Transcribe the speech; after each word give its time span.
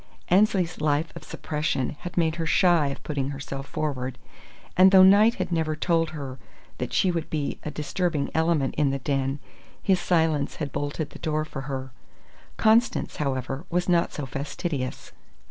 Annesley's 0.29 0.81
life 0.81 1.15
of 1.15 1.23
suppression 1.23 1.91
had 1.99 2.17
made 2.17 2.37
her 2.37 2.47
shy 2.47 2.87
of 2.87 3.03
putting 3.03 3.29
herself 3.29 3.67
forward; 3.67 4.17
and 4.75 4.89
though 4.91 5.03
Knight 5.03 5.35
had 5.35 5.51
never 5.51 5.75
told 5.75 6.09
her 6.09 6.39
that 6.79 6.91
she 6.91 7.11
would 7.11 7.29
be 7.29 7.59
a 7.63 7.69
disturbing 7.69 8.31
element 8.33 8.73
in 8.79 8.89
the 8.89 8.97
den, 8.97 9.37
his 9.79 9.99
silence 9.99 10.55
had 10.55 10.71
bolted 10.71 11.11
the 11.11 11.19
door 11.19 11.45
for 11.45 11.61
her. 11.69 11.91
Constance, 12.57 13.17
however, 13.17 13.65
was 13.69 13.87
not 13.87 14.11
so 14.11 14.25
fastidious. 14.25 15.11